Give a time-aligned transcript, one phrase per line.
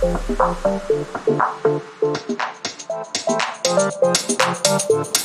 [0.00, 0.30] Thank
[4.90, 5.17] you.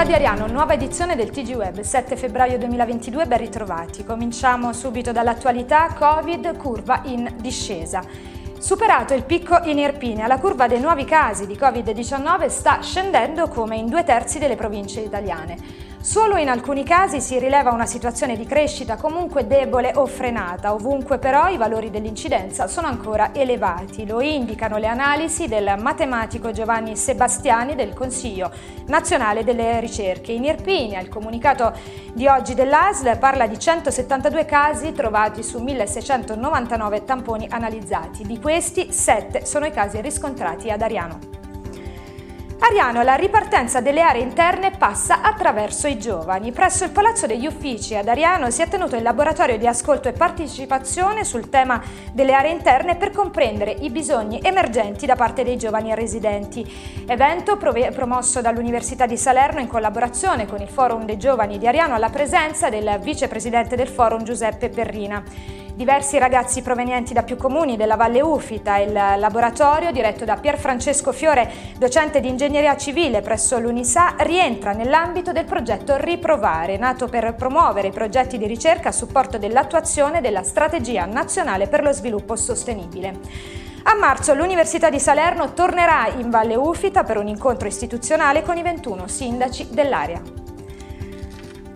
[0.00, 4.02] Città di Ariano, nuova edizione del TG Web, 7 febbraio 2022, ben ritrovati.
[4.02, 8.02] Cominciamo subito dall'attualità, Covid, curva in discesa.
[8.58, 13.76] Superato il picco in Irpinia, la curva dei nuovi casi di Covid-19 sta scendendo come
[13.76, 15.58] in due terzi delle province italiane.
[16.02, 21.18] Solo in alcuni casi si rileva una situazione di crescita comunque debole o frenata, ovunque
[21.18, 24.06] però i valori dell'incidenza sono ancora elevati.
[24.06, 28.50] Lo indicano le analisi del matematico Giovanni Sebastiani del Consiglio
[28.86, 30.32] nazionale delle ricerche.
[30.32, 31.74] In Irpinia il comunicato
[32.14, 38.24] di oggi dell'ASL parla di 172 casi trovati su 1699 tamponi analizzati.
[38.24, 41.29] Di questi 7 sono i casi riscontrati ad Ariano.
[42.62, 46.52] Ariano, la ripartenza delle aree interne passa attraverso i giovani.
[46.52, 50.12] Presso il Palazzo degli Uffici ad Ariano si è tenuto il laboratorio di ascolto e
[50.12, 55.94] partecipazione sul tema delle aree interne per comprendere i bisogni emergenti da parte dei giovani
[55.94, 56.70] residenti.
[57.06, 62.10] Evento promosso dall'Università di Salerno in collaborazione con il Forum dei Giovani di Ariano alla
[62.10, 65.22] presenza del vicepresidente del Forum Giuseppe Perrina.
[65.80, 71.10] Diversi ragazzi provenienti da più comuni della Valle Ufita, il laboratorio diretto da Pier Francesco
[71.10, 77.88] Fiore, docente di ingegneria civile presso l'Unisa, rientra nell'ambito del progetto Riprovare, nato per promuovere
[77.88, 83.18] i progetti di ricerca a supporto dell'attuazione della strategia nazionale per lo sviluppo sostenibile.
[83.84, 88.62] A marzo l'Università di Salerno tornerà in Valle Ufita per un incontro istituzionale con i
[88.62, 90.49] 21 sindaci dell'area.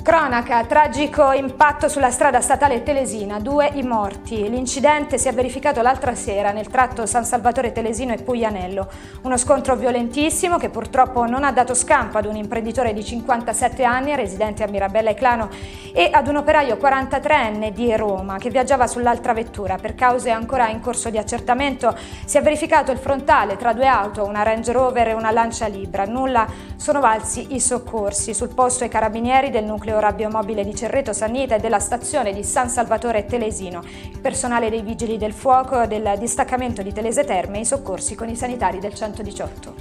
[0.05, 4.51] Cronaca, tragico impatto sulla strada statale Telesina, due i morti.
[4.51, 8.87] L'incidente si è verificato l'altra sera nel tratto San Salvatore Telesino e Puglianello.
[9.23, 14.15] Uno scontro violentissimo che purtroppo non ha dato scampo ad un imprenditore di 57 anni
[14.15, 15.49] residente a Mirabella e Clano
[15.95, 19.77] e ad un operaio 43enne di Roma che viaggiava sull'altra vettura.
[19.77, 24.27] Per cause ancora in corso di accertamento si è verificato il frontale tra due auto,
[24.27, 26.05] una Range Rover e una Lancia Libra.
[26.05, 28.35] Nulla sono valsi i soccorsi.
[28.35, 32.43] Sul posto i carabinieri del nucleo rabbio mobile di Cerreto Sannita e della stazione di
[32.45, 37.61] San Salvatore Telesino, il personale dei vigili del fuoco del distaccamento di Telese Terme e
[37.61, 39.75] i soccorsi con i sanitari del 118.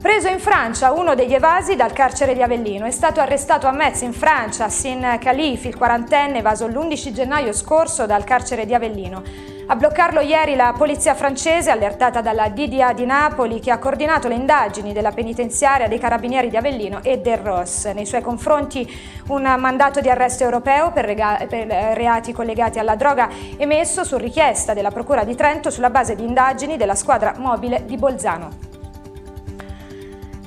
[0.00, 4.02] Preso in Francia uno degli evasi dal carcere di Avellino, è stato arrestato a Metz
[4.02, 9.56] in Francia Sin Khalifi, il quarantenne evaso l'11 gennaio scorso dal carcere di Avellino.
[9.70, 14.34] A bloccarlo ieri la polizia francese, allertata dalla DDA di Napoli, che ha coordinato le
[14.34, 17.86] indagini della penitenziaria dei carabinieri di Avellino e del Ross.
[17.92, 18.90] Nei suoi confronti
[19.26, 21.04] un mandato di arresto europeo per,
[21.46, 23.28] per reati collegati alla droga
[23.58, 27.98] emesso su richiesta della Procura di Trento sulla base di indagini della squadra mobile di
[27.98, 28.67] Bolzano.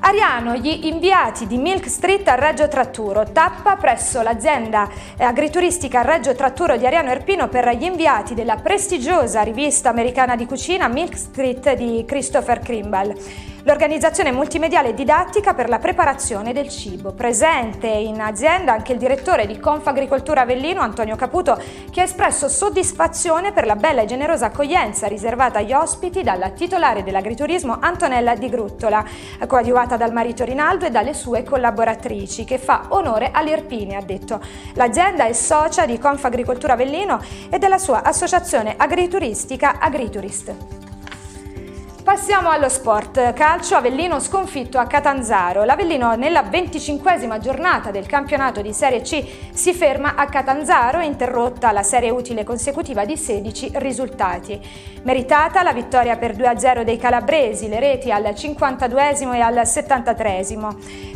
[0.03, 6.75] Ariano, gli inviati di Milk Street a Reggio Tratturo, tappa presso l'azienda agrituristica Reggio Tratturo
[6.75, 12.03] di Ariano Erpino per gli inviati della prestigiosa rivista americana di cucina Milk Street di
[12.07, 13.13] Christopher Krimbal
[13.63, 17.11] l'organizzazione multimediale didattica per la preparazione del cibo.
[17.11, 21.61] Presente in azienda anche il direttore di Confagricoltura Avellino, Antonio Caputo,
[21.91, 27.03] che ha espresso soddisfazione per la bella e generosa accoglienza riservata agli ospiti dalla titolare
[27.03, 29.03] dell'agriturismo Antonella Di Gruttola,
[29.47, 34.41] coadiuvata dal marito Rinaldo e dalle sue collaboratrici, che fa onore all'Irpini, ha detto.
[34.73, 40.90] L'azienda è socia di Confagricoltura Avellino e della sua associazione agrituristica Agriturist.
[42.11, 43.31] Passiamo allo sport.
[43.31, 45.63] Calcio, Avellino sconfitto a Catanzaro.
[45.63, 49.23] L'Avellino nella venticinquesima giornata del campionato di Serie C
[49.53, 54.59] si ferma a Catanzaro, interrotta la serie utile consecutiva di 16 risultati.
[55.03, 60.45] Meritata la vittoria per 2-0 dei calabresi, le reti al 52 e al 73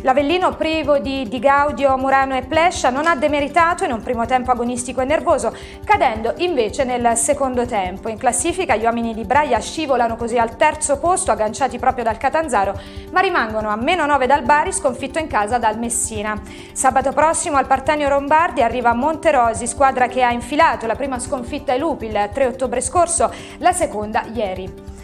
[0.00, 4.50] L'Avellino privo di Di Gaudio, Murano e Plescia non ha demeritato in un primo tempo
[4.50, 5.54] agonistico e nervoso,
[5.84, 8.08] cadendo invece nel secondo tempo.
[8.08, 12.16] In classifica gli uomini di Braia scivolano così al terzo terzo posto agganciati proprio dal
[12.16, 12.78] Catanzaro,
[13.10, 16.40] ma rimangono a meno 9 dal Bari sconfitto in casa dal Messina.
[16.72, 21.80] Sabato prossimo al Partanio Rombardi arriva Monterosi, squadra che ha infilato la prima sconfitta ai
[21.80, 24.95] Lupi il 3 ottobre scorso, la seconda ieri.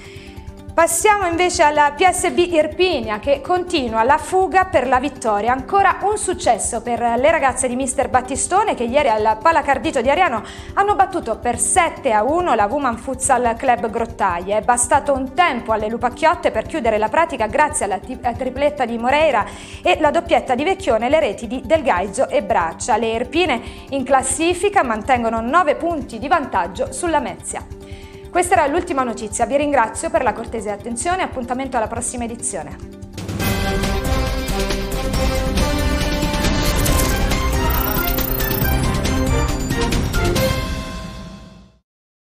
[0.74, 5.52] Passiamo invece alla PSB Irpinia che continua la fuga per la vittoria.
[5.52, 10.42] Ancora un successo per le ragazze di Mister Battistone che ieri al Palacardito di Ariano
[10.72, 14.56] hanno battuto per 7 a 1 la Woman Futsal Club Grottaglie.
[14.56, 18.00] È bastato un tempo alle Lupacchiotte per chiudere la pratica grazie alla
[18.32, 19.44] tripletta di Moreira
[19.82, 22.96] e la doppietta di Vecchione le reti di Del Gaizzo e Braccia.
[22.96, 23.60] Le Irpine
[23.90, 27.81] in classifica mantengono 9 punti di vantaggio sulla Mezia.
[28.32, 33.01] Questa era l'ultima notizia, vi ringrazio per la cortese attenzione e appuntamento alla prossima edizione.